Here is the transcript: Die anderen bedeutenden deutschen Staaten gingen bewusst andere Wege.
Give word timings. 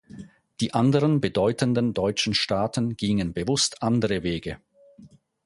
Die 0.61 0.73
anderen 0.73 1.21
bedeutenden 1.21 1.93
deutschen 1.93 2.33
Staaten 2.33 2.97
gingen 2.97 3.33
bewusst 3.33 3.83
andere 3.83 4.23
Wege. 4.23 4.57